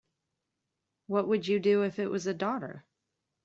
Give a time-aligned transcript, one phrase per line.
[1.05, 2.85] What would you do if it was a daughter?